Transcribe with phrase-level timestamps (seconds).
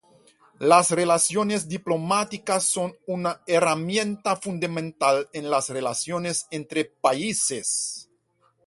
[0.57, 8.09] Las relaciones diplomáticas son una herramienta fundamental en las relaciones entre países.